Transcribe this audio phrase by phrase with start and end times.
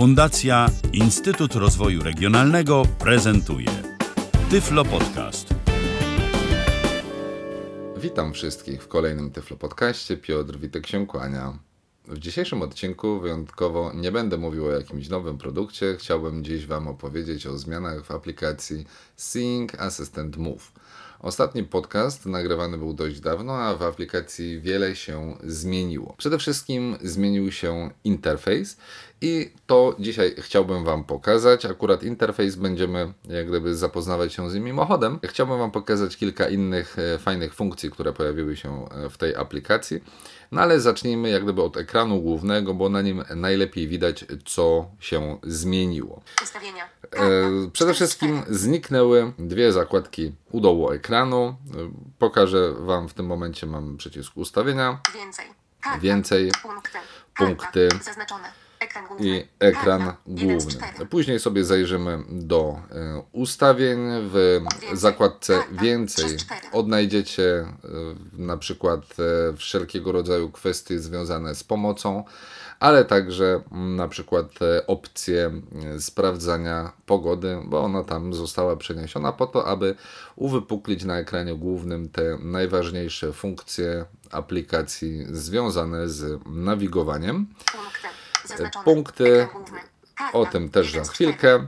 [0.00, 3.68] Fundacja Instytut Rozwoju Regionalnego prezentuje
[4.50, 5.54] Tyflo Podcast.
[7.96, 10.16] Witam wszystkich w kolejnym Tyflo Podcaście.
[10.16, 11.58] Piotr Witek się kłania.
[12.08, 15.96] W dzisiejszym odcinku wyjątkowo nie będę mówił o jakimś nowym produkcie.
[15.98, 18.86] Chciałbym dziś Wam opowiedzieć o zmianach w aplikacji
[19.16, 20.72] Seeing Assistant Move.
[21.22, 26.14] Ostatni podcast nagrywany był dość dawno, a w aplikacji wiele się zmieniło.
[26.18, 28.76] Przede wszystkim zmienił się interfejs
[29.20, 31.64] i to dzisiaj chciałbym Wam pokazać.
[31.64, 35.18] Akurat interfejs będziemy jak gdyby zapoznawać się z nim mimochodem.
[35.24, 40.00] Chciałbym Wam pokazać kilka innych e, fajnych funkcji, które pojawiły się e, w tej aplikacji.
[40.52, 45.38] No ale zacznijmy jak gdyby od ekranu głównego, bo na nim najlepiej widać, co się
[45.42, 46.22] zmieniło.
[46.42, 46.84] Ustawienia.
[47.12, 51.56] E, przede wszystkim zniknęły dwie zakładki u dołu ekranu.
[52.18, 55.46] Pokażę Wam w tym momencie, mam przycisk ustawienia Więcej.
[55.80, 55.98] Karta.
[55.98, 56.52] Więcej.
[56.62, 56.98] Punkty.
[57.36, 57.88] Punkty.
[58.02, 58.69] Zaznaczone.
[58.80, 59.26] Ekran główny.
[59.26, 60.16] i ekran Karta.
[60.26, 60.80] Jeden z główny.
[60.80, 61.08] czterech.
[61.08, 63.98] Później sobie zajrzymy do e, ustawień.
[64.32, 64.60] W
[64.92, 66.36] zakładce więcej
[66.72, 67.66] odnajdziecie e,
[68.32, 69.00] na przykład
[69.50, 72.24] e, wszelkiego rodzaju kwestie związane z pomocą,
[72.80, 74.46] ale także na przykład
[74.86, 75.50] opcję
[75.98, 79.94] sprawdzania pogody, bo ona tam została przeniesiona po to, aby
[80.36, 87.46] uwypuklić na ekranie głównym te najważniejsze funkcje aplikacji związane z nawigowaniem.
[88.84, 89.48] Punkty.
[90.14, 90.38] Karta.
[90.38, 91.66] O tym też za chwilkę.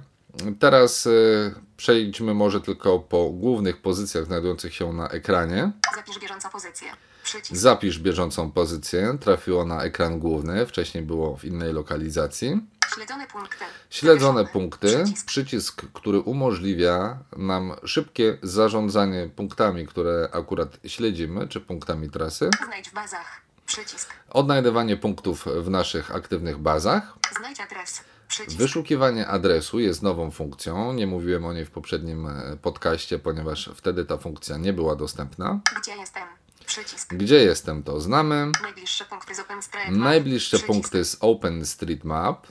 [0.60, 5.72] Teraz y, przejdźmy może tylko po głównych pozycjach znajdujących się na ekranie.
[5.96, 6.88] Zapisz bieżącą pozycję.
[7.24, 7.56] Przycisk.
[7.60, 9.18] Zapisz bieżącą pozycję.
[9.20, 12.60] Trafiło na ekran główny, wcześniej było w innej lokalizacji.
[12.94, 13.64] Śledzone punkty.
[13.90, 15.26] Śledzone punkty, Przycisk.
[15.26, 22.50] przycisk, który umożliwia nam szybkie zarządzanie punktami, które akurat śledzimy, czy punktami trasy.
[22.66, 23.42] Znajdź w bazach.
[23.72, 24.10] Przycisk.
[24.30, 27.18] Odnajdywanie punktów w naszych aktywnych bazach.
[27.38, 28.00] Znajdź adres.
[28.28, 28.56] Przycisk.
[28.56, 30.92] Wyszukiwanie adresu jest nową funkcją.
[30.92, 35.60] Nie mówiłem o niej w poprzednim e, podcaście, ponieważ wtedy ta funkcja nie była dostępna.
[35.80, 36.22] Gdzie jestem?
[36.66, 37.14] Przycisk.
[37.14, 38.50] Gdzie jestem, to znamy.
[38.62, 39.98] Najbliższe punkty z OpenStreetMap.
[39.98, 40.66] Najbliższe Przycisk.
[40.66, 42.46] punkty z OpenStreetMap.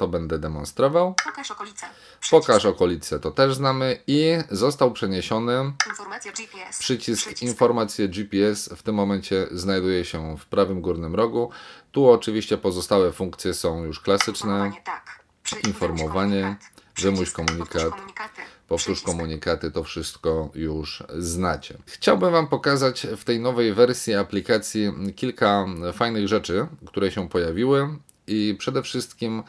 [0.00, 1.14] To będę demonstrował.
[1.24, 1.86] Pokaż okolice.
[2.20, 2.30] Przycisk.
[2.30, 4.02] Pokaż okolice, to też znamy.
[4.06, 5.72] I został przeniesiony
[6.24, 6.78] GPS.
[6.78, 8.68] przycisk informacje GPS.
[8.76, 11.50] W tym momencie znajduje się w prawym górnym rogu.
[11.92, 14.50] Tu oczywiście pozostałe funkcje są już klasyczne.
[14.50, 15.20] Informowanie tak.
[15.42, 15.66] Przycisk.
[15.66, 16.56] Informowanie,
[16.98, 17.92] Wymuś komunikat.
[17.92, 18.40] Przycisk.
[18.68, 19.58] Powtórz komunikaty.
[19.58, 19.74] Przycisk.
[19.74, 21.78] to wszystko już znacie.
[21.86, 27.88] Chciałbym Wam pokazać w tej nowej wersji aplikacji kilka fajnych rzeczy, które się pojawiły
[28.30, 29.42] i przede wszystkim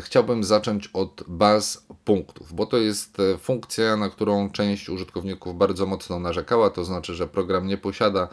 [0.00, 5.86] chciałbym zacząć od baz punktów, bo to jest e, funkcja, na którą część użytkowników bardzo
[5.86, 8.28] mocno narzekała, to znaczy, że program nie posiada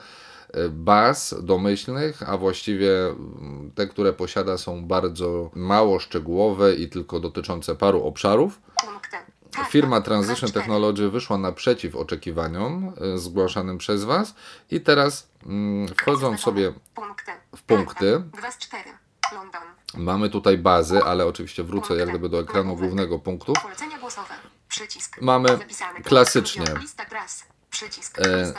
[0.53, 7.19] e, baz domyślnych, a właściwie mm, te, które posiada są bardzo mało szczegółowe i tylko
[7.19, 8.61] dotyczące paru obszarów.
[8.85, 9.17] Punkty.
[9.51, 9.71] Karta.
[9.71, 10.51] Firma Dwa, Transition.
[10.51, 14.35] Technology wyszła naprzeciw oczekiwaniom zgłaszanym przez Was
[14.71, 16.73] i teraz mm, wchodząc sobie
[17.55, 18.11] w punkty.
[18.11, 18.37] Karta.
[18.37, 18.89] Dwa z cztery.
[19.33, 19.82] London.
[19.97, 23.21] Mamy tutaj bazy, ale oczywiście wrócę jak gdyby do ekranu głównego.
[24.69, 25.21] Przycisk.
[25.21, 25.49] Mamy
[26.03, 26.65] klasycznie.
[28.17, 28.53] E.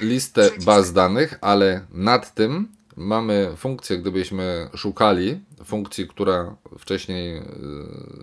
[0.00, 7.42] Listę baz danych, ale nad tym mamy funkcję, gdybyśmy szukali funkcji, która wcześniej y,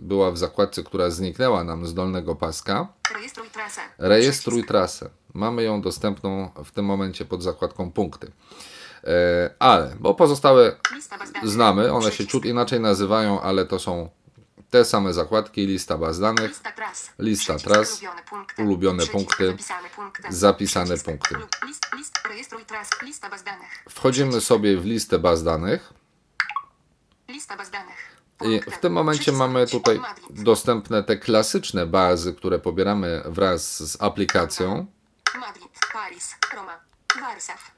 [0.02, 2.88] była w zakładce, która zniknęła nam z dolnego paska.
[3.14, 3.82] Rejestruj trasę.
[3.98, 5.10] Rejestruj trasę.
[5.34, 8.32] Mamy ją dostępną w tym momencie pod zakładką punkty.
[9.04, 10.76] E, ale, bo pozostałe
[11.44, 14.10] znamy, one się ciut inaczej nazywają, ale to są
[14.70, 17.10] te same zakładki, lista baz danych, Lista tras.
[17.20, 18.02] Lista tras.
[18.58, 19.58] Ulubione punkty.
[20.30, 21.36] Zapisane punkty.
[23.90, 25.94] Wchodzimy sobie w listę baz danych
[28.44, 34.86] i w tym momencie mamy tutaj dostępne te klasyczne bazy, które pobieramy wraz z aplikacją,
[35.40, 35.68] Madrid.
[35.94, 36.36] Paris.
[36.56, 36.80] Roma.
[37.22, 37.77] Warszaw.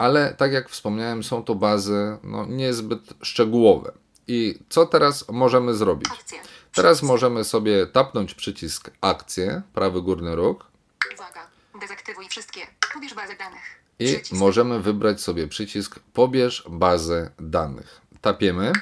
[0.00, 3.92] Ale tak jak wspomniałem, są to bazy no, niezbyt szczegółowe.
[4.26, 6.08] I co teraz możemy zrobić?
[6.12, 6.40] Akcje.
[6.74, 10.66] Teraz możemy sobie tapnąć przycisk akcje, prawy górny róg
[11.14, 11.40] Uwaga.
[11.80, 12.60] Dezaktywuj wszystkie.
[12.94, 13.82] Pobierz bazę danych.
[13.98, 14.32] i Przycisk.
[14.32, 18.00] możemy wybrać sobie przycisk pobierz bazę danych.
[18.20, 18.72] Tapiemy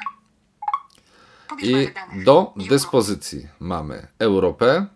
[1.48, 4.86] Pobierz i do dyspozycji mamy Europę,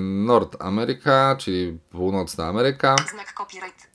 [0.00, 3.93] Nord Ameryka, czyli Północna Ameryka Znak copyright.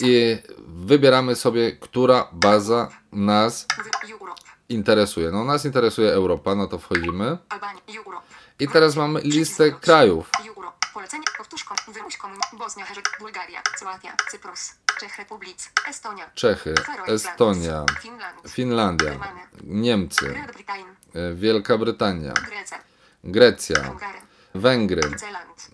[0.00, 0.38] I
[0.68, 3.66] wybieramy sobie, która baza nas
[4.68, 5.30] interesuje.
[5.30, 7.38] No nas interesuje Europa, no to wchodzimy.
[8.60, 10.30] I teraz mamy listę krajów.
[10.94, 11.24] Polecenie.
[11.88, 12.18] Wymuś.
[12.58, 12.86] Bosnia,
[13.18, 16.74] Bułgaria, Słowakia, Cyprus, Czech Republic, Estonia, Czechy,
[17.06, 19.12] Estonia, Finland, Finlandia,
[19.64, 20.34] Niemcy,
[21.14, 22.34] e, Wielka Brytania,
[23.24, 23.76] Grecja,
[24.54, 25.02] Węgry,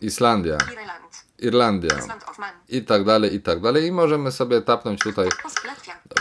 [0.01, 0.59] Islandia,
[1.39, 1.99] Irlandia
[2.69, 3.87] i tak dalej, i tak dalej.
[3.87, 5.29] I możemy sobie tapnąć tutaj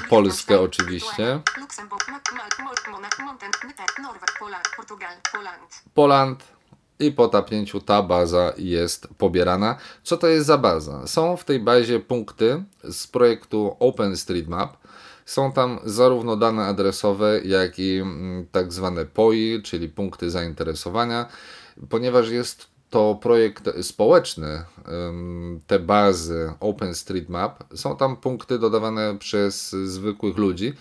[0.10, 1.42] Polskę oczywiście.
[5.94, 6.44] Poland
[7.00, 9.78] i po tapnięciu ta baza jest pobierana.
[10.04, 11.08] Co to jest za baza?
[11.08, 14.78] Są w tej bazie punkty z projektu OpenStreetMap.
[15.26, 21.26] Są tam zarówno dane adresowe, jak i mm, tak zwane POI, czyli punkty zainteresowania,
[21.90, 24.63] ponieważ jest to projekt społeczny.
[25.68, 30.74] Te bazy OpenStreetMap są tam punkty dodawane przez zwykłych ludzi.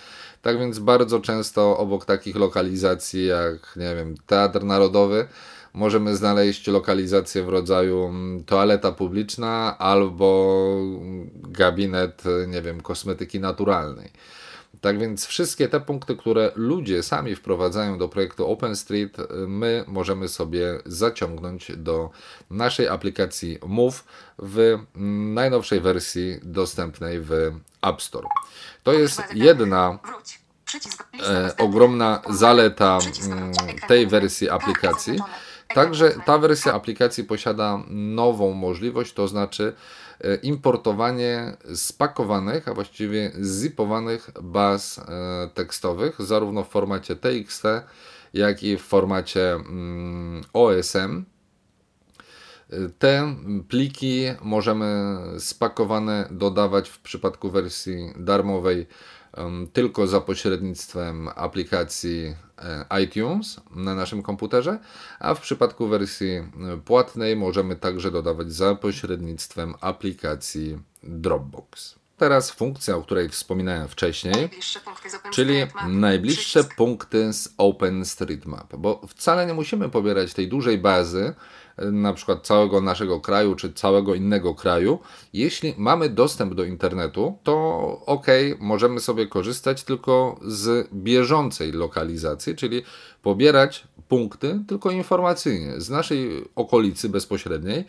[0.43, 5.27] Tak więc bardzo często obok takich lokalizacji jak, nie wiem, Teatr Narodowy,
[5.73, 14.11] możemy znaleźć lokalizację w rodzaju mm, toaleta publiczna albo mm, gabinet, nie wiem, kosmetyki naturalnej.
[14.81, 20.29] Tak więc wszystkie te punkty, które ludzie sami wprowadzają do projektu OpenStreet, y, my możemy
[20.29, 22.11] sobie zaciągnąć do
[22.51, 24.05] naszej aplikacji Move
[24.39, 24.79] w
[25.35, 27.31] najnowszej wersji dostępnej w
[27.83, 28.29] App Store.
[28.83, 29.99] To jest jedna
[31.27, 33.53] e, ogromna zaleta mm,
[33.89, 35.19] tej wersji Karta aplikacji.
[35.75, 39.73] Także ta wersja aplikacji posiada nową możliwość, to znaczy
[40.43, 45.03] importowanie spakowanych, a właściwie zipowanych baz e,
[45.55, 47.63] tekstowych, zarówno w formacie TXT,
[48.35, 51.25] jak i w formacie mm, OSM.
[52.99, 53.35] Te
[53.69, 58.87] pliki możemy spakowane dodawać w przypadku wersji darmowej
[59.73, 64.79] tylko za pośrednictwem aplikacji e, iTunes na naszym komputerze,
[65.19, 66.45] a w przypadku wersji e,
[66.85, 71.95] płatnej możemy także dodawać za pośrednictwem aplikacji Dropbox.
[72.17, 74.81] Teraz funkcja, o której wspominałem wcześniej, Najbliższe
[75.31, 75.55] czyli
[75.89, 76.77] najbliższe Przycisk.
[76.77, 81.35] punkty z OpenStreetMap, bo wcale nie musimy pobierać tej dużej bazy,
[81.79, 84.99] na przykład całego naszego kraju czy całego innego kraju.
[85.33, 87.55] Jeśli mamy dostęp do internetu, to
[88.07, 88.27] ok,
[88.59, 92.83] możemy sobie korzystać tylko z bieżącej lokalizacji, czyli
[93.23, 97.85] pobierać punkty tylko informacyjnie z naszej okolicy bezpośredniej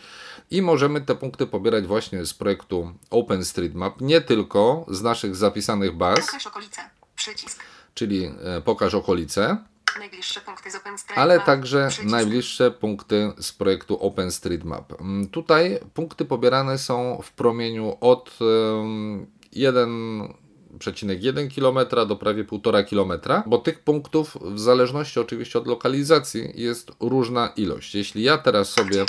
[0.52, 6.26] i możemy te punkty pobierać właśnie z projektu OpenStreetMap, nie tylko z naszych zapisanych baz,
[6.26, 6.82] Pokaż okolice.
[7.16, 7.60] Przycisk.
[7.94, 9.58] czyli e, pokaż okolice,
[10.00, 11.24] Najbliższe punkty z OpenStreetMap.
[11.24, 15.02] ale także najbliższe punkty z projektu OpenStreetMap.
[15.02, 23.22] Mm, Tutaj punkty pobierane są w promieniu od em, 1,1 km do prawie 1,5 km,
[23.46, 27.96] bo tych punktów w zależności oczywiście od lokalizacji jest różna ilość.
[27.96, 29.06] Jeśli ja teraz sobie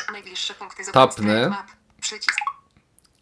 [0.93, 1.51] tapnę.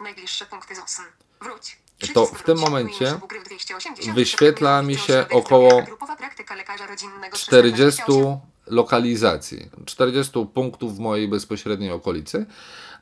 [0.01, 1.03] Najbliższe punkty z OSM.
[1.41, 1.84] Wróć.
[2.13, 4.17] To w tym momencie Ujęcie Google 280.
[4.17, 8.41] wyświetla mi się około zdrowia, grupowa praktyka lekarza rodzinnego 40 328.
[8.67, 12.47] lokalizacji, 40 punktów w mojej bezpośredniej okolicy,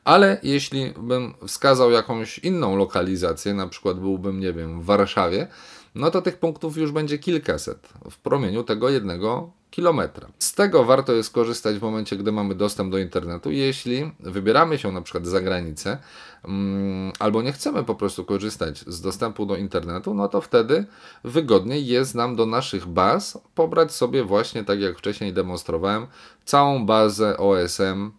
[0.03, 5.47] ale jeśli bym wskazał jakąś inną lokalizację, na przykład byłbym, nie wiem, w Warszawie,
[5.95, 10.27] no to tych punktów już będzie kilkaset w promieniu tego jednego kilometra.
[10.39, 13.51] Z tego warto jest korzystać w momencie, gdy mamy dostęp do internetu.
[13.51, 15.97] Jeśli wybieramy się na przykład za granicę
[16.45, 20.85] mm, albo nie chcemy po prostu korzystać z dostępu do internetu, no to wtedy
[21.23, 26.07] wygodniej jest nam do naszych baz pobrać sobie właśnie, tak jak wcześniej demonstrowałem,
[26.45, 28.11] całą bazę OSM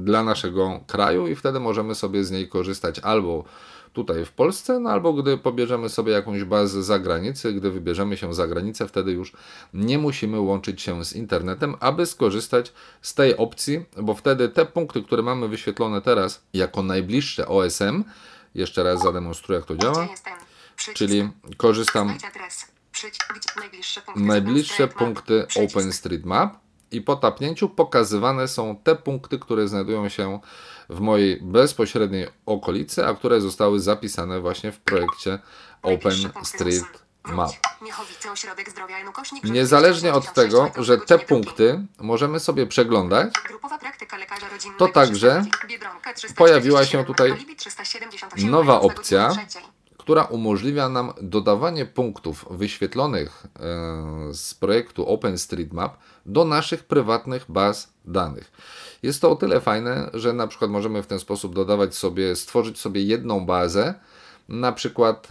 [0.00, 3.44] dla naszego kraju i wtedy możemy sobie z niej korzystać albo
[3.92, 8.34] tutaj w Polsce, no albo gdy pobierzemy sobie jakąś bazę za granicę, gdy wybierzemy się
[8.34, 9.32] za granicę, wtedy już
[9.74, 12.72] nie musimy łączyć się z internetem, aby skorzystać
[13.02, 18.04] z tej opcji, bo wtedy te punkty, które mamy wyświetlone teraz jako najbliższe OSM,
[18.54, 20.08] jeszcze raz zademonstruję jak to działa,
[20.94, 22.18] czyli korzystam
[24.16, 26.65] Najbliższe punkty OpenStreetMap.
[26.90, 30.40] I po tapnięciu pokazywane są te punkty, które znajdują się
[30.90, 35.38] w mojej bezpośredniej okolicy, a które zostały zapisane właśnie w projekcie.
[35.82, 37.50] OpenStreetMap.
[39.44, 43.34] Niezależnie od 286, tego, że te 24 punkty możemy sobie przeglądać,
[44.78, 49.32] to także 300, Biedronka 347, pojawiła się tutaj Alibi 378, nowa opcja,
[49.98, 58.52] która umożliwia nam dodawanie punktów wyświetlonych e, z projektu OpenStreetMap do naszych prywatnych baz danych.
[59.02, 62.78] Jest to o tyle fajne, że na przykład możemy w ten sposób dodawać sobie, stworzyć
[62.80, 63.94] sobie jedną bazę,
[64.48, 65.28] na przykład,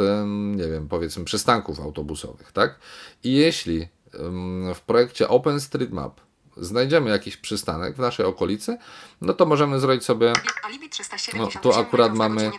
[0.56, 2.80] nie wiem, powiedzmy przystanków autobusowych, tak?
[3.24, 3.88] I jeśli
[4.76, 6.22] w projekcie OpenStreetMap
[6.58, 8.78] znajdziemy jakiś przystanek w naszej okolicy,
[9.22, 10.34] no to możemy zrobić sobie
[10.64, 12.52] Alibi 378 No, tu akurat mamy-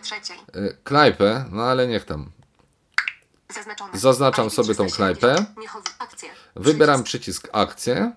[0.56, 2.30] y, knajpę, no ale niech tam.
[3.94, 5.18] Zaznaczam sobie tą 370.
[5.18, 5.46] knajpę.
[6.56, 7.42] Wybieram Przycisk.
[7.42, 8.12] przycisk akcje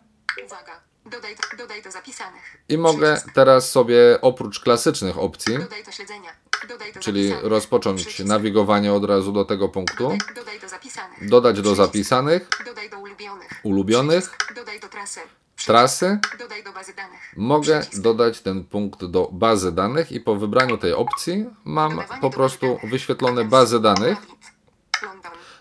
[0.46, 0.79] Uwaga.
[1.05, 2.58] Dodaj do, dodaj do zapisanych.
[2.69, 3.34] i mogę Przycisk.
[3.36, 6.29] teraz sobie oprócz klasycznych opcji, Dodaj do śledzenia.
[6.69, 7.51] Dodaj do czyli zapisanych.
[7.51, 8.27] rozpocząć Przycisk.
[8.29, 11.29] nawigowanie od razu do tego punktu, Dodaj, dodaj do zapisanych.
[11.29, 13.50] dodać do zapisanych, Dodaj do ulubionych.
[13.63, 14.38] ulubionych.
[14.55, 15.19] Dodaj do trasy.
[15.65, 17.19] Trasy, Dodaj do bazy danych.
[17.38, 18.01] mogę Przycisk.
[18.01, 22.79] dodać ten punkt do bazy danych i po wybraniu tej opcji mam Dodawanie po prostu
[22.84, 24.17] wyświetlone bazy danych,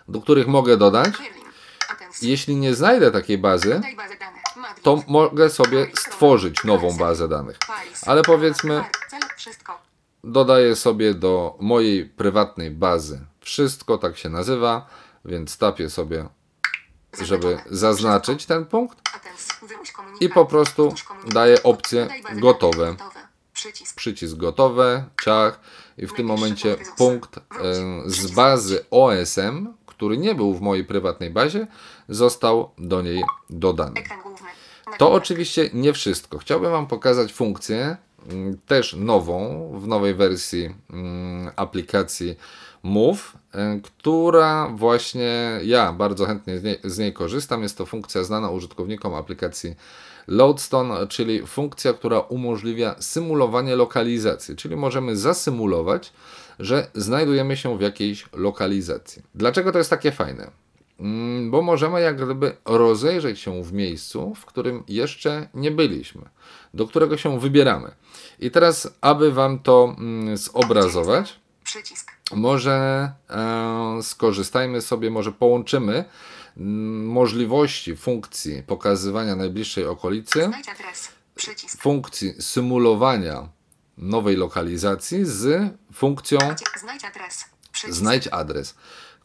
[0.08, 1.14] do których mogę dodać.
[2.22, 3.80] Jeśli nie znajdę takiej bazy,
[4.82, 7.58] To mogę sobie stworzyć nową bazę danych.
[8.06, 8.84] Ale powiedzmy,
[10.24, 14.86] dodaję sobie do mojej prywatnej bazy wszystko, tak się nazywa,
[15.24, 16.28] więc tapię sobie,
[17.22, 18.98] żeby zaznaczyć ten punkt
[20.20, 20.94] i po prostu
[21.26, 22.96] daję opcję gotowe.
[23.96, 24.36] Przycisk.
[24.36, 25.60] Gotowe, ciach
[25.98, 27.40] i w tym momencie punkt e,
[28.06, 31.66] z bazy OSM, który nie był w mojej prywatnej bazie,
[32.08, 34.02] został do niej dodany.
[34.98, 35.22] To Nagłówek.
[35.22, 36.38] oczywiście nie wszystko.
[36.38, 37.96] Chciałbym Wam pokazać funkcję
[38.30, 42.36] mm, też nową, w nowej wersji mm, aplikacji
[42.82, 47.62] Move, y, która właśnie ja bardzo chętnie z niej, z niej korzystam.
[47.62, 49.74] Jest to funkcja znana użytkownikom aplikacji
[50.28, 56.12] Loadstone, czyli funkcja, która umożliwia symulowanie lokalizacji, czyli możemy zasymulować,
[56.58, 59.22] że znajdujemy się w jakiejś lokalizacji.
[59.34, 60.50] Dlaczego to jest takie fajne?
[61.00, 66.28] Mm, bo możemy jak gdyby rozejrzeć się w miejscu, w którym jeszcze nie byliśmy,
[66.74, 67.94] do którego się wybieramy.
[68.38, 72.12] I teraz, aby Wam to mm, zobrazować, Przycisk.
[72.32, 76.04] może e, skorzystajmy sobie, może połączymy
[76.56, 80.50] mm, możliwości funkcji pokazywania najbliższej okolicy,
[81.78, 83.48] funkcji symulowania
[83.98, 86.38] nowej lokalizacji z funkcją
[86.80, 87.44] Znajdź adres.
[87.88, 88.74] Znajdź adres.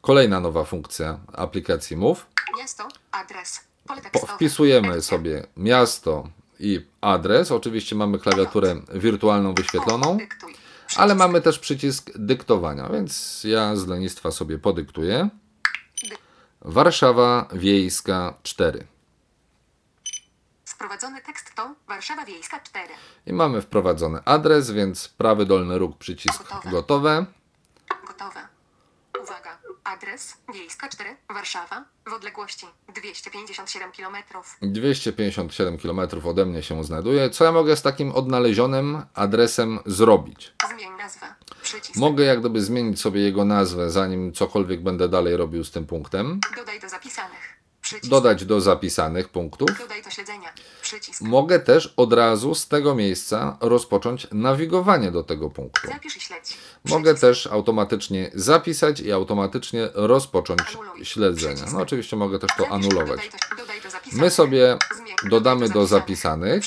[0.03, 2.25] Kolejna nowa funkcja aplikacji Move.
[2.57, 2.87] Miasto.
[3.11, 3.59] Adres.
[3.87, 4.33] Pole tekstowe.
[4.33, 6.27] wpisujemy sobie miasto
[6.59, 7.51] i adres.
[7.51, 10.17] Oczywiście mamy klawiaturę wirtualną wyświetloną,
[10.95, 15.29] ale mamy też przycisk dyktowania, więc ja z lenistwa sobie podyktuję.
[16.61, 18.87] Warszawa Wiejska 4.
[20.65, 22.87] Wprowadzony tekst to Warszawa Wiejska 4.
[23.25, 26.71] I mamy wprowadzony adres, więc prawy dolny róg przycisk Gotowe.
[26.71, 27.25] gotowe.
[28.07, 28.52] Gotowe.
[29.83, 31.15] Adres Wiejska 4.
[31.29, 31.85] Warszawa.
[32.09, 34.15] W odległości 257 km.
[34.61, 37.29] 257 km ode mnie się znajduje.
[37.29, 40.53] Co ja mogę z takim odnalezionym adresem zrobić?
[40.69, 41.25] Zmień nazwę.
[41.61, 41.95] Przycisk.
[41.95, 46.39] Mogę jak gdyby zmienić sobie jego nazwę, zanim cokolwiek będę dalej robił z tym punktem.
[46.55, 47.53] Dodaj do zapisanych.
[47.81, 48.09] Przycisk.
[48.09, 49.69] Dodać do zapisanych punktów.
[49.79, 50.53] Dodaj do śledzenia.
[50.99, 51.21] Przycisk.
[51.21, 55.87] Mogę też od razu z tego miejsca rozpocząć nawigowanie do tego punktu.
[55.87, 56.57] Zapisz i śledź.
[56.85, 57.21] Mogę Przycisk.
[57.21, 61.05] też automatycznie zapisać i automatycznie rozpocząć Anuluj.
[61.05, 61.53] śledzenie.
[61.55, 61.73] Przycisk.
[61.73, 63.29] No oczywiście mogę też to anulować.
[64.11, 64.77] My sobie
[65.29, 66.63] dodamy do zapisanych.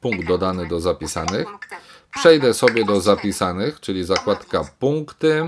[0.00, 1.48] Punkt dodany do zapisanych.
[2.14, 2.58] Przejdę Karta.
[2.58, 3.16] sobie do Ustawienia.
[3.16, 5.46] zapisanych, czyli zakładka punkty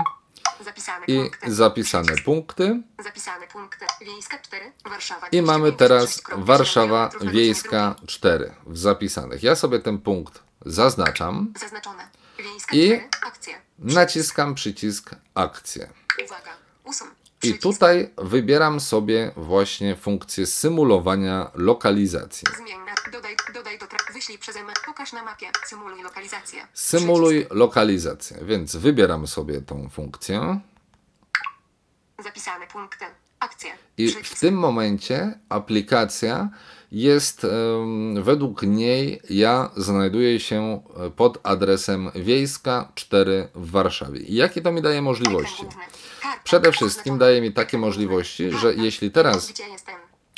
[0.63, 1.53] Zapisane i punkty.
[1.55, 2.81] zapisane punkty.
[3.03, 3.85] Zapisane punkty.
[4.01, 4.71] Wiejska 4.
[4.85, 5.27] Warszawa.
[5.27, 9.43] I mamy 256,7 teraz Warszawa Wiejska 4 w zapisanych.
[9.43, 11.53] Ja sobie ten punkt zaznaczam.
[11.59, 12.07] Zaznaczone.
[12.37, 13.09] Wiejska I 4.
[13.27, 13.53] Akcje.
[13.79, 15.89] naciskam przycisk akcje.
[16.25, 16.51] Uwaga.
[16.83, 17.07] Usun.
[17.43, 22.47] I tutaj wybieram sobie właśnie funkcję symulowania lokalizacji.
[23.11, 24.37] Dodaj, dodaj do wyślij
[24.85, 26.67] pokaż na mapie, symuluj lokalizację.
[26.73, 30.59] Symuluj lokalizację, więc wybieram sobie tą funkcję.
[32.23, 33.05] Zapisane punkty.
[33.39, 33.71] Akcje.
[33.97, 34.35] i Przycisk.
[34.35, 36.49] w tym momencie aplikacja
[36.91, 37.45] jest,
[38.23, 44.19] według niej ja znajduję się e, pod adresem Wiejska 4 w Warszawie.
[44.19, 45.63] I jakie to mi daje Ekran możliwości?
[45.63, 45.83] główny.
[46.43, 49.53] Przede wszystkim daje mi takie możliwości, że jeśli teraz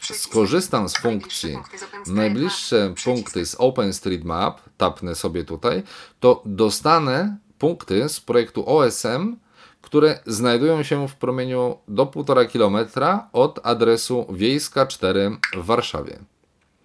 [0.01, 1.59] skorzystam z funkcji
[2.07, 5.83] najbliższe punkty z OpenStreetMap, tapnę sobie tutaj,
[6.19, 9.35] to dostanę punkty z projektu OSM,
[9.81, 16.19] które znajdują się w promieniu do 1,5 km od adresu Wiejska 4 w Warszawie.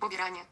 [0.00, 0.49] Pobieranie.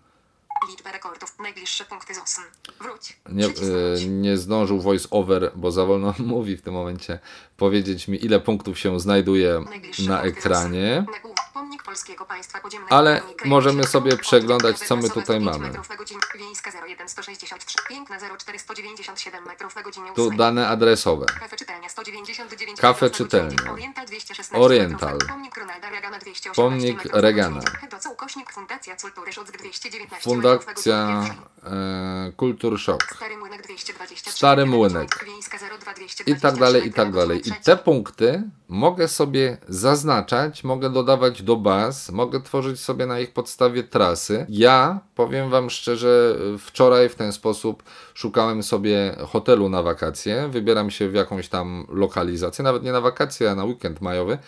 [0.69, 1.39] Liczba rekordów.
[1.39, 2.43] Najbliższe punkty z OSM.
[2.81, 3.17] Wróć.
[3.29, 7.19] Nie, y, nie zdążył voice over, bo za wolno mówi w tym momencie,
[7.57, 11.05] powiedzieć mi, ile punktów się znajduje Najbliższe na ekranie.
[11.13, 11.39] Nagłówek.
[11.59, 12.95] Pomnik Polskiego Państwa Podziemnego.
[12.97, 15.59] Ale możemy sobie przeglądać, co my tutaj 105 mamy.
[15.67, 16.21] metrów na godzinę.
[16.39, 17.77] Wiejska 01 163.
[17.89, 20.07] Piękna 04 197 metrów na godzinę.
[20.15, 21.27] Tu dane adresowe.
[21.41, 23.51] Kafe czytelnia 199 Kafe metrów na godzinę.
[23.51, 23.73] czytelnia.
[23.73, 25.13] Oriental 216 Oriental.
[25.13, 27.57] metrów na- Pomnik Ronalda Reagana 218 Pomnik metrów na Reagana.
[27.61, 27.79] godzinę.
[27.81, 31.25] Hedocą ukośnik Fundacja Cultury Szot 219 Fundacja
[31.65, 33.03] e, Kultur Szok.
[33.17, 35.25] Stary Młynek 223 Stary Młynek.
[35.27, 35.93] Wiejska 02
[36.27, 37.49] I tak dalej, i tak dalej.
[37.49, 43.33] I te punkty mogę sobie zaznaczać, mogę dodawać do baz, mogę tworzyć sobie na ich
[43.33, 44.47] podstawie trasy.
[44.49, 47.83] Ja powiem Wam szczerze, wczoraj w ten sposób
[48.15, 50.49] szukałem sobie hotelu na wakacje.
[50.49, 54.39] Wybieram się w jakąś tam lokalizację, nawet nie na wakacje, a na weekend majowy.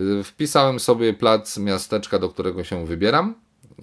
[0.00, 3.34] Y, Wpisałem sobie plac miasteczka, do którego się wybieram,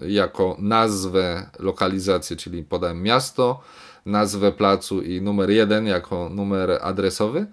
[0.01, 3.61] jako nazwę lokalizacji, czyli podałem miasto,
[4.05, 7.45] nazwę placu i numer jeden jako numer adresowy.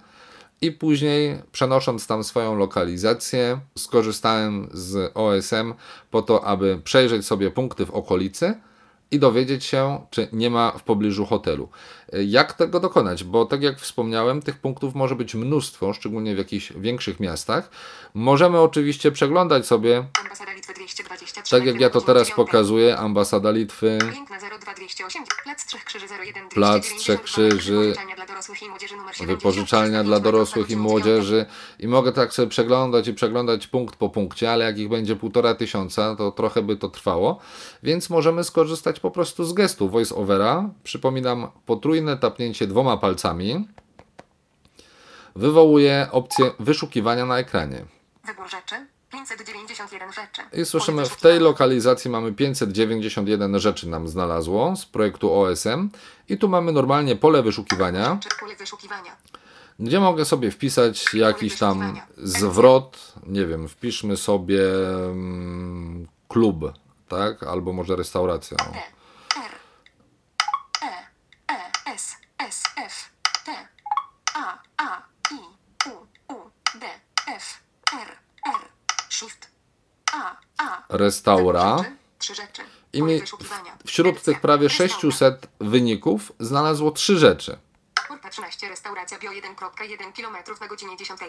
[0.63, 5.75] I później, przenosząc tam swoją lokalizację, skorzystałem z OSM
[6.11, 8.55] po to, aby przejrzeć sobie punkty w okolicy
[9.11, 11.69] i dowiedzieć się, czy nie ma w pobliżu hotelu.
[12.13, 13.25] Jak tego dokonać?
[13.25, 17.71] Bo tak jak wspomniałem, tych punktów może być mnóstwo, szczególnie w jakichś większych miastach.
[18.15, 22.37] Możemy oczywiście przeglądać sobie, Ambasada Litwy 223 tak jak ja to teraz 9.
[22.37, 28.63] pokazuję, ambasada Litwy, Piękna 0228, Plac Trzech Krzyży 01 Plac Trzech Krzyży, Wypożyczalnia dla dorosłych
[28.63, 30.71] i młodzieży numer 70, wypożyczalnia dla dorosłych
[31.79, 35.55] i mogę tak sobie przeglądać i przeglądać punkt po punkcie, ale jak ich będzie półtora
[35.55, 37.39] tysiąca, to trochę by to trwało,
[37.83, 40.69] więc możemy skorzystać po prostu z gestu voice-overa.
[40.85, 41.51] Przypominam,
[41.97, 43.69] potrójne tapnięcie dwoma palcami
[45.37, 47.85] wywołuje opcję wyszukiwania na ekranie.
[48.25, 48.75] Wybór rzeczy
[49.11, 50.43] 591 rzeczy.
[50.63, 55.89] I słyszymy, w tej lokalizacji mamy 591 rzeczy nam znalazło z projektu OSM
[56.29, 59.17] i tu mamy normalnie pole wyszukiwania, Pole wyszukiwania.
[59.79, 64.61] gdzie mogę sobie wpisać jakiś tam zwrot, nie wiem, wpiszmy sobie
[65.11, 66.73] mm, klub,
[67.09, 68.57] tak, albo może restauracja.
[68.57, 68.73] o.
[68.73, 68.79] T,
[69.37, 69.53] R,
[70.83, 71.07] E,
[71.53, 73.11] E, S, S, F,
[73.45, 73.53] T,
[74.35, 75.03] A, A,
[75.35, 75.39] I,
[75.91, 75.93] U,
[76.35, 76.37] U,
[76.81, 76.87] D,
[77.37, 77.61] F,
[78.03, 78.09] R,
[78.55, 78.61] R,
[79.11, 79.49] Shift,
[80.13, 80.76] A, A.
[80.89, 81.85] Restaura.
[82.19, 82.63] Trzy rzeczy.
[82.93, 83.23] I mi
[83.87, 85.01] wśród tych prawie restaura.
[85.01, 87.59] 600 wyników znalazło trzy rzeczy.
[88.09, 91.21] Porta 13, restauracja bio 1.1 km na godzinie 10.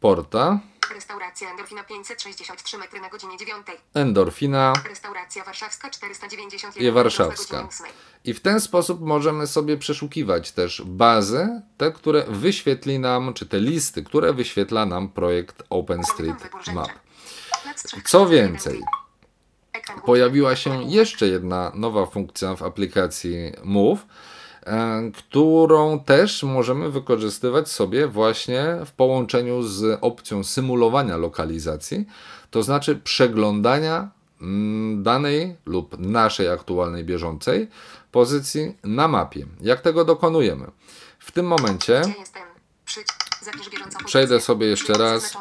[0.00, 0.60] Porta,
[0.94, 3.66] Restauracja Endorfina 563 metry na godzinie 9.
[3.94, 7.56] endorfina, Restauracja Warszawska 491 I Warszawska.
[7.56, 7.96] na godzinie 8.
[8.24, 13.60] I w ten sposób możemy sobie przeszukiwać też bazy, te, które wyświetli nam, czy te
[13.60, 16.90] listy, które wyświetla nam projekt OpenStreetMap.
[18.04, 18.80] Co więcej.
[20.06, 24.06] Pojawiła się jeszcze jedna nowa funkcja w aplikacji Move,
[24.66, 32.06] e, którą też możemy wykorzystywać sobie właśnie w połączeniu z opcją symulowania lokalizacji,
[32.50, 37.68] to znaczy przeglądania mm, danej lub naszej aktualnej bieżącej
[38.12, 39.46] pozycji na mapie.
[39.60, 40.66] Jak tego dokonujemy?
[41.18, 42.02] W tym momencie
[44.04, 45.36] Przejdę sobie jeszcze raz.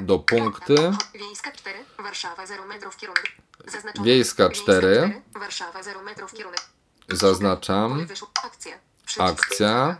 [0.00, 0.74] Do punkty.
[1.14, 3.32] Wiejska 4, Warszawa 0 metrów kierunek.
[3.66, 4.06] Zaznaczone.
[4.06, 4.78] Wiejska 4.
[4.78, 6.60] 4, Warszawa 0 metrów kierunek.
[7.08, 8.06] Zaznaczam.
[9.18, 9.96] Akcja.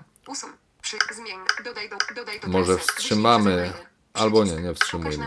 [2.47, 3.73] Może wstrzymamy,
[4.15, 5.27] albo nie, nie wstrzymujmy.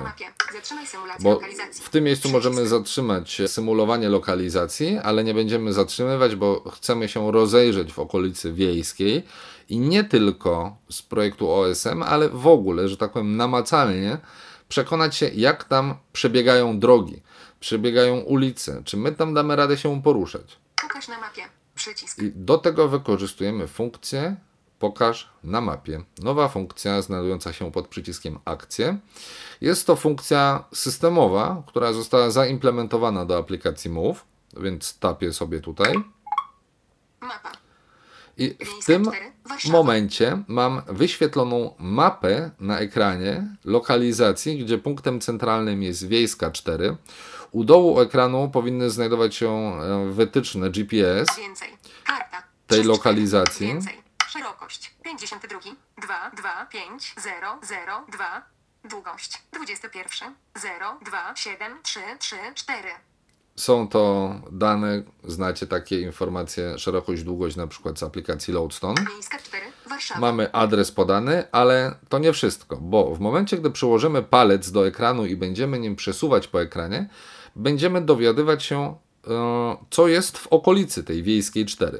[1.20, 1.40] Bo
[1.74, 7.94] w tym miejscu możemy zatrzymać symulowanie lokalizacji, ale nie będziemy zatrzymywać, bo chcemy się rozejrzeć
[7.94, 9.24] w okolicy wiejskiej
[9.72, 14.18] i nie tylko z projektu OSM, ale w ogóle, że tak powiem, namacalnie
[14.70, 17.22] przekonać się, jak tam przebiegają drogi,
[17.60, 20.60] przebiegają ulice, czy my tam damy radę się poruszać.
[20.82, 21.42] Pokaż na mapie.
[21.76, 22.20] Przycisk.
[22.20, 24.36] I do tego wykorzystujemy funkcję
[24.82, 26.02] Pokaż na mapie.
[26.24, 28.98] Nowa funkcja znajdująca się pod przyciskiem Akcje.
[29.62, 34.26] Jest to funkcja systemowa, która została zaimplementowana do aplikacji Move,
[34.58, 35.94] więc tapię sobie tutaj.
[37.22, 37.61] Mapa.
[38.38, 39.78] I w tym 4, Warszawa.
[39.78, 46.98] momencie mam wyświetloną mapę na ekranie lokalizacji, gdzie punktem centralnym jest Wiejska 4.
[47.52, 51.28] U dołu ekranu powinny znajdować się e, wytyczne GPS.
[52.68, 53.80] Tej 3, lokalizacji.
[54.28, 54.96] Szerokość.
[55.04, 55.60] 52.
[56.02, 58.46] 2, 2, 5, 0, 0, 2.
[58.84, 59.42] Długość.
[59.54, 60.36] 21.
[60.56, 62.90] 0, 2, 7, 3, 3, 4.
[63.62, 69.06] Są to dane, znacie takie informacje, szerokość, długość na przykład z aplikacji Loadstone.
[69.14, 69.66] Miejska 4.
[69.90, 70.20] Warszawa.
[70.20, 75.26] Mamy adres podany, ale to nie wszystko, bo w momencie, gdy przyłożymy palec do ekranu
[75.26, 77.10] i będziemy nim przesuwać po ekranie,
[77.56, 78.98] będziemy dowiadywać się,
[79.28, 81.98] e, co jest w okolicy tej wiejskiej 4.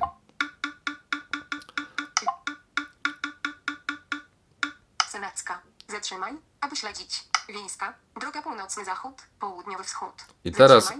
[5.08, 5.62] Senacka.
[5.88, 7.24] Zatrzymaj, aby śledzić.
[7.50, 7.94] Wiejska.
[8.22, 10.14] Droga północny zachód, południowy wschód.
[10.46, 10.94] I teraz,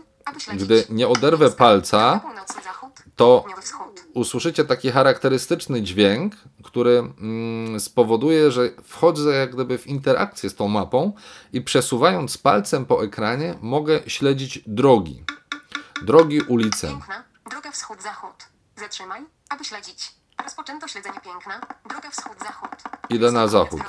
[0.54, 2.22] gdy nie oderwę palca,
[3.16, 3.46] to
[4.14, 10.68] usłyszycie taki charakterystyczny dźwięk, który mm, spowoduje, że wchodzę jak gdyby w interakcję z tą
[10.68, 11.14] mapą
[11.54, 15.24] i przesuwając palcem po ekranie mogę śledzić drogi.
[16.02, 16.88] Drogi, ulice.
[16.88, 17.24] Piękna.
[17.50, 18.36] Droga wschód-zachód.
[18.76, 20.16] Zatrzymaj, aby śledzić.
[20.44, 21.62] Rozpoczęto śledzenie piękna.
[21.90, 22.70] Droga wschód-zachód.
[23.10, 23.82] Idę na zachód.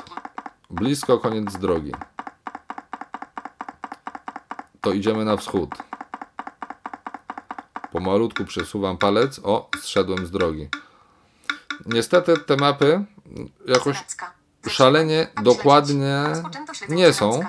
[0.70, 1.92] Blisko koniec drogi.
[4.82, 5.70] To idziemy na wschód.
[7.92, 9.40] Pomalutku przesuwam palec.
[9.44, 10.68] O, zszedłem z drogi.
[11.86, 13.04] Niestety te mapy
[13.66, 13.96] jakoś
[14.68, 16.24] szalenie dokładnie
[16.88, 17.40] nie są.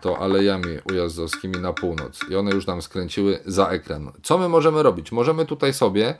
[0.00, 2.20] To alejami ujazdowskimi na północ.
[2.30, 4.12] I one już nam skręciły za ekran.
[4.22, 5.12] Co my możemy robić?
[5.12, 6.14] Możemy tutaj sobie,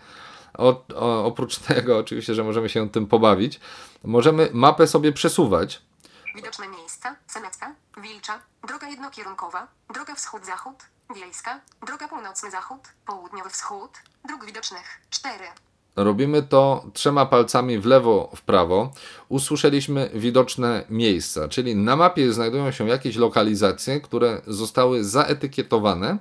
[0.58, 3.60] o, o, oprócz tego oczywiście, że możemy się tym pobawić,
[4.04, 5.82] możemy mapę sobie przesuwać.
[6.36, 7.16] Widoczne miejsca.
[7.26, 7.74] Senecka.
[7.96, 8.40] Wilcza.
[8.68, 9.68] Droga jednokierunkowa.
[9.94, 10.76] Droga wschód-zachód.
[11.14, 11.60] Wiejska.
[11.86, 12.80] Droga północny-zachód.
[13.06, 13.90] Południowy wschód.
[14.24, 15.00] Dróg widocznych.
[15.10, 15.44] 4.
[15.96, 18.90] Robimy to trzema palcami w lewo, w prawo.
[19.28, 26.18] Usłyszeliśmy widoczne miejsca, czyli na mapie znajdują się jakieś lokalizacje, które zostały zaetykietowane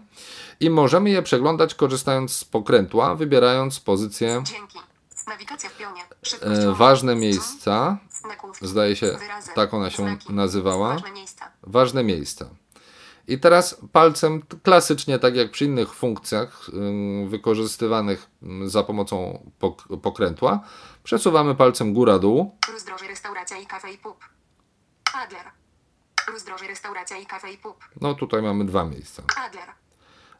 [0.59, 4.43] i możemy je przeglądać korzystając z pokrętła, wybierając pozycję
[5.69, 6.03] pionie.
[6.41, 7.97] e, ważne miejsca.
[8.61, 9.17] Zdaje się,
[9.55, 10.97] tak ona się nazywała.
[11.63, 12.49] Ważne miejsca.
[13.27, 16.69] I teraz palcem, klasycznie, tak jak przy innych funkcjach
[17.27, 18.29] wykorzystywanych
[18.65, 20.59] za pomocą pok- pokrętła,
[21.03, 22.57] przesuwamy palcem góra-dół.
[22.73, 24.17] Rozdroże restauracja i kafe i pub.
[25.13, 25.45] Adler.
[26.33, 27.77] Rozdroże restauracja i kafe i pub.
[28.01, 29.23] No tutaj mamy dwa miejsca.
[29.37, 29.69] Adler.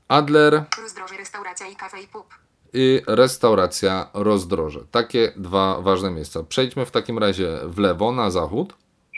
[0.07, 2.33] Adler Rozdroże restauracja i kafe i pub.
[2.73, 4.79] i restauracja Rozdroże.
[4.91, 6.43] Takie dwa ważne miejsca.
[6.43, 8.73] Przejdźmy w takim razie w lewo, na zachód.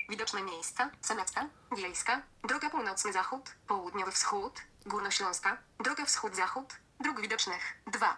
[0.10, 0.89] Widoczne miejsca.
[1.02, 1.46] Senecka.
[1.78, 2.22] Wiejska.
[2.48, 3.41] Droga północny zachód.
[3.67, 4.62] Południowy wschód.
[4.86, 5.58] Górnośląska.
[5.80, 6.74] Droga wschód-zachód.
[7.00, 7.78] Dróg widocznych.
[7.88, 8.17] 2.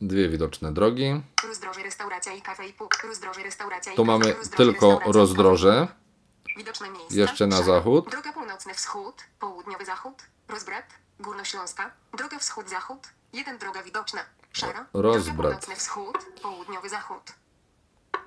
[0.00, 1.22] Dwie widoczne drogi.
[1.48, 2.94] Rozdroże restauracja i kafe i pub.
[3.04, 5.88] Rozdroże restauracja i Tu mamy Rozdroże tylko rozdroże.
[6.56, 7.14] Widoczne miejsca.
[7.14, 8.10] Jeszcze na zachód.
[8.10, 10.84] Droga północny wschód, południowy zachód, rozbrat,
[11.20, 14.20] górnośląska, droga wschód-zachód, jeden droga widoczna,
[14.52, 15.36] szara, Rozbrat.
[15.36, 17.22] droga północny wschód, południowy zachód.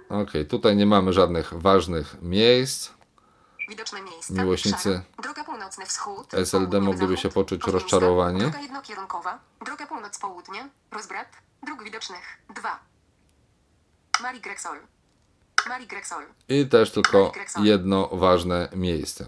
[0.09, 2.89] Ok, tutaj nie mamy żadnych ważnych miejsc.
[3.69, 4.33] Widoczne miejsca.
[4.33, 8.39] Miłośnicy droga północny wschód, SLD mogliby się poczuć rozczarowani.
[8.39, 11.27] Droga jednokierunkowa, droga północ-południe, rozbrat,
[11.63, 12.79] dróg widocznych, 2.
[14.21, 14.77] Marii Grexol.
[15.69, 16.23] Marii Grexol.
[16.49, 19.25] I też tylko jedno ważne miejsce.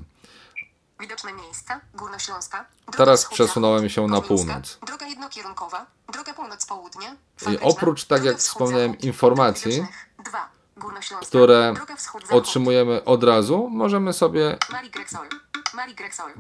[0.99, 2.65] Widoczne miejsca, Górnośląska.
[2.97, 4.79] Teraz przesunąłem się na północ.
[4.85, 7.15] Droga jednokierunkowa, droga północ-południe.
[7.51, 9.85] I oprócz, tak jak wspomniałem, informacji,
[11.21, 11.73] które
[12.29, 14.57] otrzymujemy od razu, możemy sobie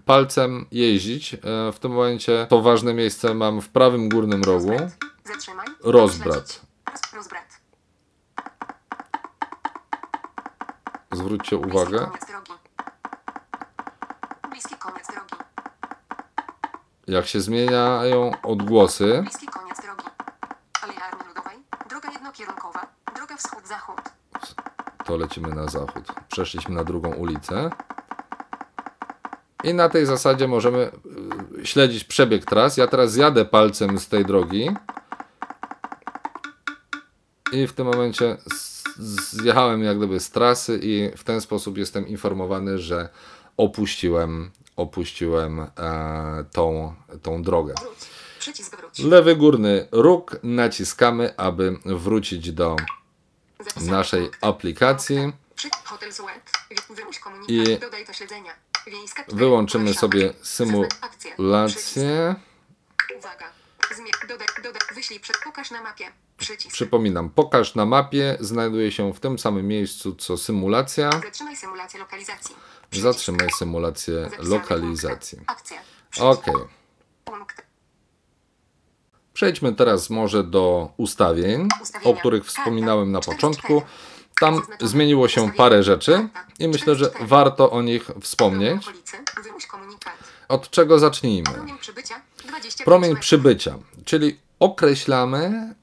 [0.05, 1.33] palcem jeździć.
[1.33, 1.37] E,
[1.71, 4.71] W tym momencie to ważne miejsce mam w prawym górnym rogu.
[5.83, 6.61] Rozbrat.
[11.11, 12.09] Zwróćcie uwagę,
[17.07, 19.23] jak się zmieniają odgłosy.
[21.89, 22.87] Droga jednokierunkowa.
[23.15, 24.14] Droga wschód-zachód.
[25.05, 26.03] To lecimy na zachód.
[26.31, 27.69] Przeszliśmy na drugą ulicę.
[29.63, 30.91] I na tej zasadzie możemy
[31.59, 32.77] y, śledzić przebieg tras.
[32.77, 34.69] Ja teraz zjadę palcem z tej drogi.
[37.51, 38.37] I w tym momencie
[38.97, 43.09] zjechałem jak gdyby z trasy i w ten sposób jestem informowany, że
[43.57, 45.67] opuściłem, opuściłem e,
[46.51, 47.73] tą, tą drogę.
[49.03, 52.75] Lewy górny róg naciskamy, aby wrócić do
[53.81, 55.33] naszej aplikacji.
[57.47, 57.79] I.
[59.27, 62.35] Wyłączymy sobie symulację.
[66.71, 71.09] Przypominam, pokaż na mapie, znajduje się w tym samym miejscu co symulacja.
[71.11, 72.55] Zatrzymaj symulację lokalizacji.
[72.91, 75.39] Zatrzymaj symulację lokalizacji.
[76.19, 76.45] Ok.
[79.35, 81.67] Przejdźmy teraz może do ustawień,
[82.03, 83.81] o których wspominałem na początku.
[84.39, 86.27] Tam zmieniło się parę rzeczy
[86.59, 88.85] i myślę, że warto o nich wspomnieć.
[90.47, 91.49] Od czego zacznijmy?
[91.53, 92.21] Promień przybycia.
[92.47, 93.21] 25 Promień metrów.
[93.21, 95.73] przybycia, czyli określamy,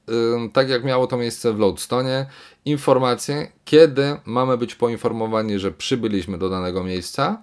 [0.53, 2.25] tak jak miało to miejsce w Loadstone,
[2.65, 7.41] informację, kiedy mamy być poinformowani, że przybyliśmy do danego miejsca,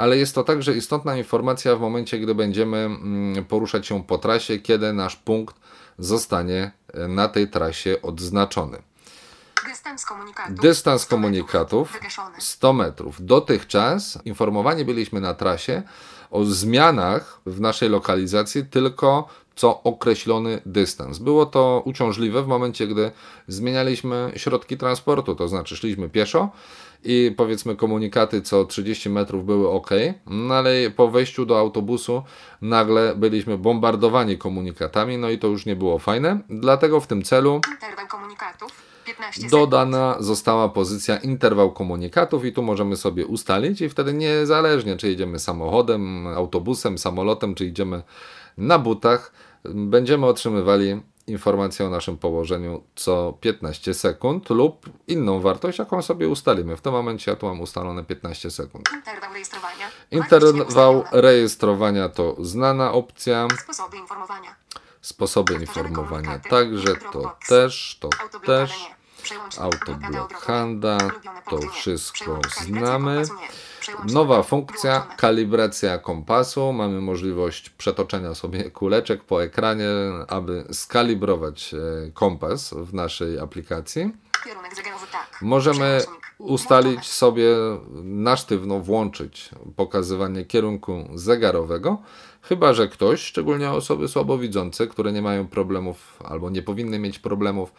[0.00, 4.58] ale jest to także istotna informacja w momencie, gdy będziemy mm, poruszać się po trasie,
[4.58, 5.56] kiedy nasz punkt
[5.98, 6.72] zostanie
[7.04, 8.82] y, na tej trasie odznaczony.
[9.66, 10.60] Dystans komunikatów.
[10.60, 11.20] Dystans 100 metrów.
[11.20, 12.40] komunikatów Wygaszony.
[12.40, 13.26] 100 metrów.
[13.26, 15.82] Dotychczas informowani byliśmy na trasie
[16.30, 19.28] o zmianach w naszej lokalizacji tylko
[19.60, 21.18] co określony dystans.
[21.18, 23.10] Było to uciążliwe w momencie, gdy
[23.48, 26.48] zmienialiśmy środki transportu, to znaczy szliśmy pieszo
[27.04, 29.90] i powiedzmy komunikaty co 30 metrów były ok,
[30.26, 32.22] no ale po wejściu do autobusu
[32.62, 36.38] nagle byliśmy bombardowani komunikatami, no i to już nie było fajne.
[36.50, 38.72] Dlatego w tym celu Interwał komunikatów
[39.04, 45.08] 15 dodana została pozycja interwał komunikatów i tu możemy sobie ustalić i wtedy niezależnie czy
[45.08, 48.02] jedziemy samochodem, autobusem, samolotem, czy idziemy
[48.58, 49.32] na butach,
[49.64, 56.76] będziemy otrzymywali informację o naszym położeniu co 15 sekund lub inną wartość, jaką sobie ustalimy.
[56.76, 58.88] W tym momencie ja tu mam ustalone 15 sekund.
[58.94, 59.90] Interwał rejestrowania.
[60.10, 63.48] Interwał rejestrowania to znana opcja.
[63.62, 64.54] Sposoby informowania.
[65.00, 68.08] Sposoby informowania także to też, to
[68.46, 68.90] też.
[70.10, 71.40] Blokada odrogowe.
[71.50, 73.22] to wszystko znamy.
[74.04, 76.72] Nowa funkcja, kalibracja kompasu.
[76.72, 79.88] Mamy możliwość przetoczenia sobie kuleczek po ekranie,
[80.28, 84.12] aby skalibrować e, kompas w naszej aplikacji.
[85.12, 85.38] Tak.
[85.42, 86.00] Możemy
[86.38, 87.46] ustalić sobie
[88.02, 92.02] na sztywno włączyć pokazywanie kierunku zegarowego,
[92.42, 97.72] chyba że ktoś, szczególnie osoby słabowidzące, które nie mają problemów albo nie powinny mieć problemów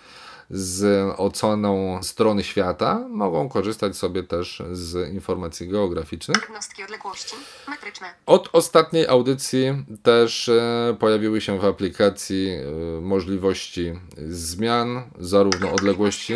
[0.53, 6.37] z oceną strony świata, mogą korzystać sobie też z informacji geograficznych.
[6.41, 7.35] Jednostki odległości
[7.67, 8.07] metryczne.
[8.25, 16.33] Od ostatniej audycji też e, pojawiły się w aplikacji e, możliwości zmian zarówno odległości.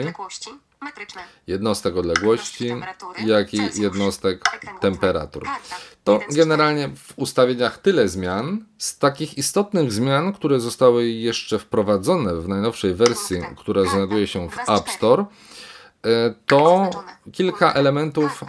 [1.47, 2.71] Jednostek odległości,
[3.25, 4.43] jak i jednostek
[4.81, 5.43] temperatur.
[6.03, 8.65] To generalnie w ustawieniach tyle zmian.
[8.77, 14.69] Z takich istotnych zmian, które zostały jeszcze wprowadzone w najnowszej wersji, która znajduje się w
[14.69, 14.89] App.
[14.89, 15.25] Store,
[16.03, 16.89] e, to
[17.31, 18.43] kilka elementów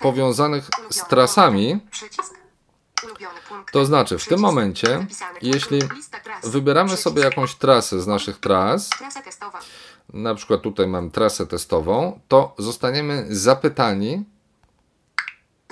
[0.00, 1.80] powiązanych z trasami.
[3.72, 5.06] To znaczy, w tym momencie,
[5.42, 5.78] jeśli
[6.44, 8.90] wybieramy sobie jakąś trasę z naszych tras.
[10.12, 14.24] Na przykład tutaj mam trasę testową, to zostaniemy zapytani,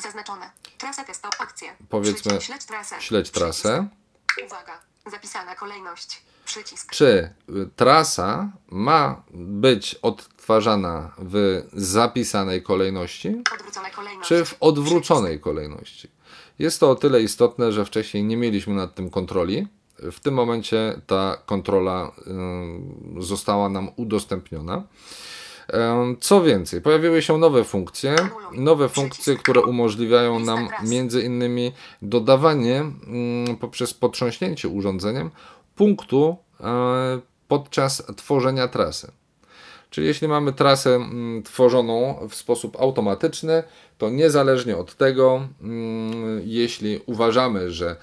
[0.02, 0.50] Zaznaczone.
[0.78, 1.36] Trasa testowa.
[1.38, 1.76] Akcja.
[1.88, 2.46] Powiedzmy, Przycisk.
[2.46, 2.96] Śledź trasę.
[3.00, 3.88] śledź trasę,
[4.26, 4.52] Przycisk.
[4.54, 4.72] Uwaga.
[5.10, 6.22] Zapisana kolejność.
[6.44, 6.92] Przycisk.
[6.92, 7.06] czy
[7.48, 13.42] y, trasa ma być odtwarzana w zapisanej kolejności,
[14.24, 16.08] czy w odwróconej kolejności.
[16.58, 19.68] Jest to o tyle istotne, że wcześniej nie mieliśmy nad tym kontroli.
[20.12, 22.12] W tym momencie ta kontrola
[23.18, 24.82] została nam udostępniona.
[26.20, 28.16] Co więcej, pojawiły się nowe funkcje,
[28.56, 32.84] nowe funkcje, które umożliwiają nam między innymi dodawanie
[33.60, 35.30] poprzez potrząśnięcie urządzeniem
[35.76, 39.12] punktu e, podczas tworzenia trasy.
[39.90, 41.00] Czyli jeśli mamy trasę
[41.44, 43.62] tworzoną w sposób automatyczny,
[43.98, 45.48] to niezależnie od tego,
[46.44, 47.96] jeśli uważamy, że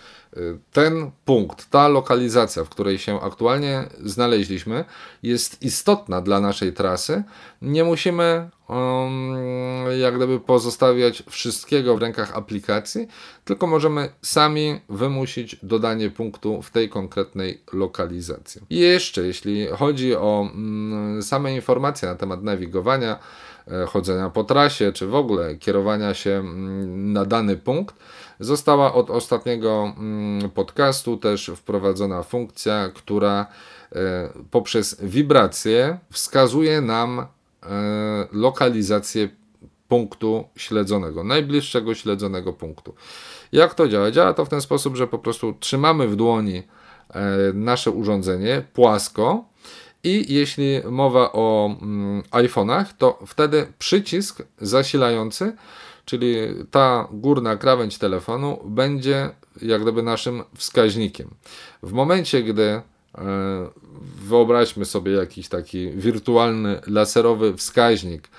[0.72, 4.86] ten punkt, ta lokalizacja, w której się aktualnie znaleźliśmy,
[5.24, 7.24] jest istotna dla naszej trasy,
[7.62, 9.36] nie musimy um,
[10.00, 13.08] jak gdyby pozostawiać wszystkiego w rękach aplikacji,
[13.46, 18.62] tylko możemy sami wymusić dodanie punktu w tej konkretnej lokalizacji.
[18.70, 23.20] I jeszcze, jeśli chodzi o mm, same informacje na temat nawigowania,
[23.68, 27.96] e, chodzenia po trasie, czy w ogóle kierowania się mm, na dany punkt,
[28.40, 33.46] została od ostatniego mm, podcastu też wprowadzona funkcja, która
[34.52, 37.28] poprzez wibrację wskazuje nam e,
[38.32, 39.30] lokalizację
[39.88, 42.94] punktu śledzonego, najbliższego śledzonego punktu.
[43.52, 44.12] Jak to działa?
[44.12, 46.64] Działa to w ten sposób, że po prostu trzymamy w dłoni e,
[47.54, 49.46] nasze urządzenie płasko
[50.04, 55.56] i jeśli mowa o mm, iPhone'ach, to wtedy przycisk zasilający,
[56.06, 56.36] czyli
[56.72, 59.30] ta górna krawędź telefonu będzie
[59.62, 61.30] jak gdyby naszym wskaźnikiem.
[61.84, 62.82] W momencie, gdy e,
[64.22, 68.30] wyobraźmy sobie jakiś taki wirtualny laserowy wskaźnik,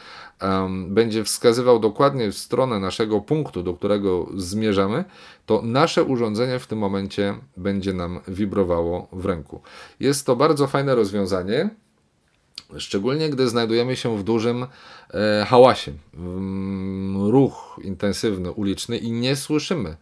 [0.89, 5.05] będzie wskazywał dokładnie w stronę naszego punktu, do którego zmierzamy,
[5.47, 9.61] to nasze urządzenie w tym momencie będzie nam wibrowało w ręku.
[10.01, 11.71] Jest to bardzo fajne rozwiązanie.
[12.79, 14.67] Szczególnie gdy znajdujemy się w dużym
[15.11, 19.97] e, hałasie, mm, ruch intensywny uliczny i nie słyszymy e,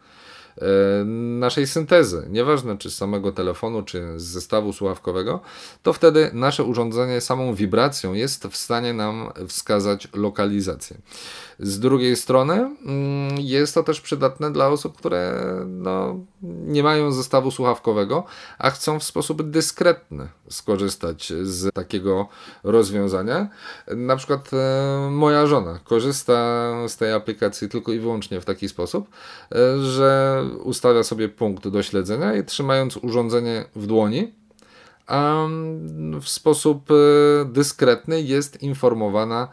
[1.39, 5.41] naszej syntezy, nieważne czy z samego telefonu, czy z zestawu słuchawkowego,
[5.83, 10.97] to wtedy nasze urządzenie samą wibracją jest w stanie nam wskazać lokalizację.
[11.59, 17.51] Z drugiej strony mm, jest to też przydatne dla osób, które no, nie mają zestawu
[17.51, 18.25] słuchawkowego,
[18.59, 22.29] a chcą w sposób dyskretny skorzystać z takiego
[22.65, 23.49] rozwiązania.
[23.97, 29.09] Na przykład e, moja żona korzysta z tej aplikacji tylko i wyłącznie w taki sposób,
[29.53, 34.33] e, że ustawia sobie punkt do śledzenia i trzymając urządzenie w dłoni,
[35.07, 35.47] a
[36.21, 36.95] w sposób e,
[37.45, 39.49] dyskretny jest informowana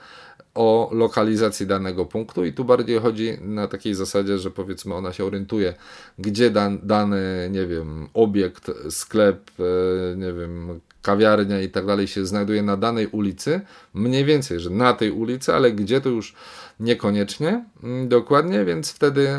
[0.56, 5.26] o lokalizacji danego punktu i tu bardziej chodzi na takiej zasadzie, że powiedzmy ona się
[5.26, 5.74] orientuje,
[6.20, 12.26] gdzie dan, dany, nie wiem, obiekt, sklep, e, nie wiem, kawiarnia i tak dalej się
[12.26, 13.62] znajduje na danej ulicy,
[13.94, 16.36] mniej więcej, że na tej ulicy, ale gdzie to już
[16.80, 19.30] niekoniecznie mm, dokładnie, więc wtedy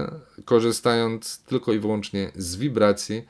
[0.44, 3.24] korzystając tylko i wyłącznie z wibracji,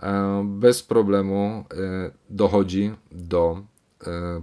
[0.00, 3.62] e, bez problemu e, dochodzi do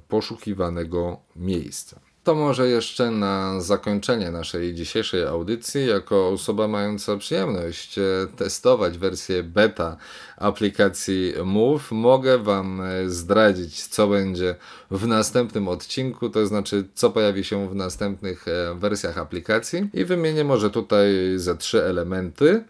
[0.08, 2.07] poszukiwanego miejsca.
[2.28, 8.04] To może jeszcze na zakończenie naszej dzisiejszej audycji, jako osoba mająca przyjemność e,
[8.38, 9.98] testować wersję beta
[10.38, 14.56] aplikacji Move, mogę Wam e, zdradzić, co będzie
[14.92, 19.90] w następnym odcinku, to znaczy, co pojawi się w następnych e, wersjach aplikacji.
[19.94, 22.64] I wymienię może tutaj ze trzy elementy.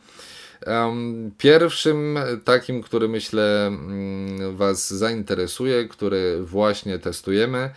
[1.38, 7.70] Pierwszym takim, który myślę mm, Was zainteresuje, który właśnie testujemy,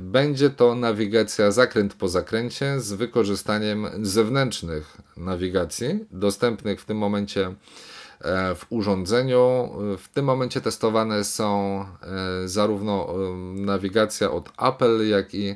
[0.00, 7.54] będzie to nawigacja zakręt po zakręcie z wykorzystaniem zewnętrznych nawigacji, dostępnych w tym momencie
[8.20, 9.70] e, w urządzeniu.
[9.98, 15.54] W tym momencie testowane są e, zarówno e, nawigacja od Apple, jak i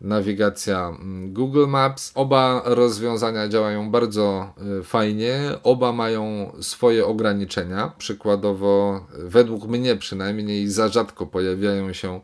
[0.00, 2.12] nawigacja mm, Google Maps.
[2.14, 7.92] Oba rozwiązania działają bardzo fajnie, oba mają swoje ograniczenia.
[7.98, 12.20] Przykładowo, według mnie przynajmniej, za rzadko pojawiają się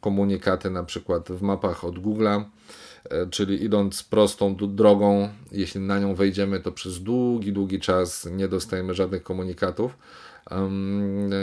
[0.00, 2.44] komunikaty na przykład w mapach od Google'a,
[3.10, 8.48] e, czyli idąc prostą drogą, jeśli na nią wejdziemy, to przez długi, długi czas nie
[8.48, 9.96] dostajemy żadnych komunikatów.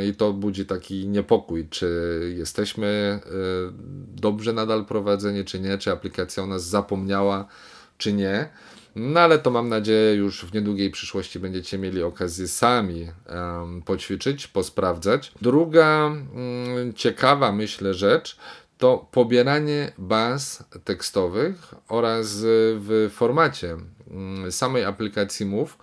[0.10, 3.30] I to budzi taki niepokój, czy jesteśmy e,
[4.22, 7.48] dobrze nadal prowadzeni, czy nie, czy aplikacja o nas zapomniała,
[7.98, 8.50] czy nie.
[9.00, 14.48] No ale to mam nadzieję już w niedługiej przyszłości będziecie mieli okazję sami um, poćwiczyć,
[14.48, 15.32] posprawdzać.
[15.42, 18.38] Druga um, ciekawa, myślę, rzecz
[18.78, 22.38] to pobieranie baz tekstowych oraz
[22.80, 23.78] w formacie
[24.12, 25.78] um, samej aplikacji Move,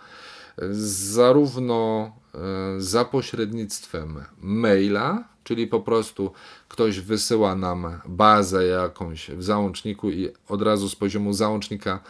[0.71, 2.39] zarówno e,
[2.79, 6.33] za pośrednictwem maila, czyli po prostu
[6.69, 12.01] ktoś wysyła nam bazę jakąś w załączniku i od razu z poziomu załącznika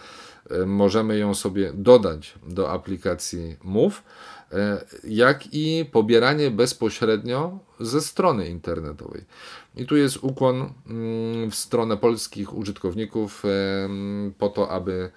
[0.66, 4.02] możemy ją sobie dodać do aplikacji Move,
[4.52, 9.24] e, jak i pobieranie bezpośrednio ze strony internetowej.
[9.76, 13.42] I tu jest ukłon mm, w stronę polskich użytkowników
[14.38, 15.10] po to, aby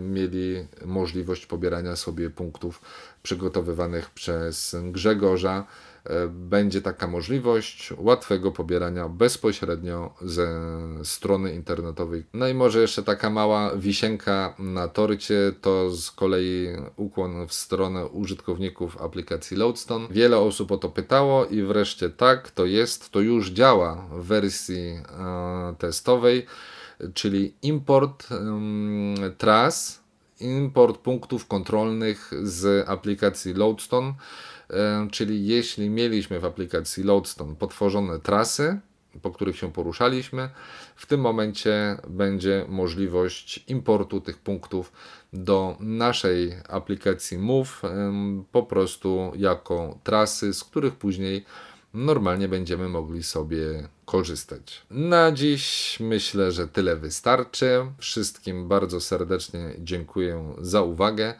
[0.00, 2.80] mieli możliwość pobierania sobie punktów
[3.22, 5.66] przygotowywanych przez Grzegorza
[6.04, 10.48] E, będzie taka możliwość łatwego pobierania bezpośrednio ze
[11.04, 12.24] strony internetowej.
[12.34, 18.06] No i może jeszcze taka mała wisienka na torcie to z kolei ukłon w stronę
[18.06, 20.08] użytkowników aplikacji Loadstone.
[20.10, 24.88] Wiele osób o to pytało i wreszcie tak, to jest, to już działa w wersji
[24.88, 26.46] e, testowej,
[27.14, 28.28] czyli import
[29.38, 30.00] tras,
[30.40, 34.14] import punktów kontrolnych z aplikacji Loadstone
[35.10, 38.80] czyli jeśli mieliśmy w aplikacji Loadstone potworzone trasy,
[39.22, 40.48] po których się poruszaliśmy,
[40.96, 44.92] w tym momencie będzie możliwość importu tych punktów
[45.32, 47.82] do naszej aplikacji Move
[48.52, 51.44] po prostu jako trasy, z których później
[51.94, 54.82] normalnie będziemy mogli sobie korzystać.
[54.90, 57.86] Na dziś myślę, że tyle wystarczy.
[57.98, 61.34] Wszystkim bardzo serdecznie dziękuję za uwagę.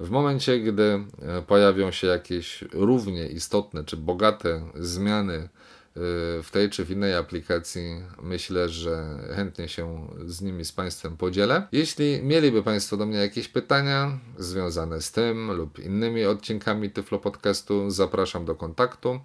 [0.00, 1.04] W momencie, gdy
[1.46, 5.48] pojawią się jakieś równie istotne czy bogate zmiany
[5.94, 11.68] w tej czy w innej aplikacji, myślę, że chętnie się z nimi z Państwem podzielę.
[11.72, 17.90] Jeśli mieliby Państwo do mnie jakieś pytania związane z tym lub innymi odcinkami Tyflo Podcastu,
[17.90, 19.20] zapraszam do kontaktu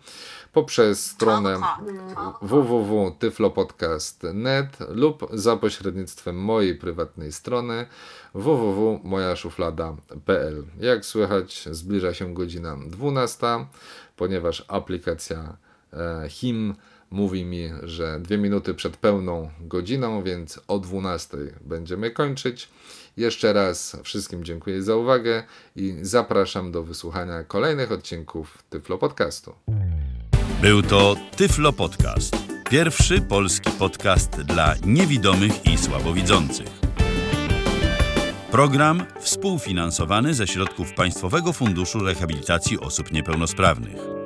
[0.54, 1.60] poprzez stronę
[2.42, 7.86] www.tyflopodcast.net lub za pośrednictwem mojej prywatnej strony
[8.34, 10.64] www.mojaszuflada.pl.
[10.80, 13.48] Jak słychać, zbliża się godzina 12,
[14.16, 15.58] ponieważ aplikacja
[15.94, 16.76] e, HIM
[17.12, 22.70] mówi mi, że dwie minuty przed pełną godziną, więc o 12 będziemy kończyć.
[23.18, 25.44] Jeszcze raz wszystkim dziękuję za uwagę
[25.76, 29.54] i zapraszam do wysłuchania kolejnych odcinków Tyflo Podcastu.
[30.62, 32.36] Był to Tyflo Podcast.
[32.70, 36.68] Pierwszy polski podcast dla niewidomych i słabowidzących.
[38.52, 44.17] Program współfinansowany ze środków Państwowego Funduszu Rehabilitacji Osób Niepełnosprawnych.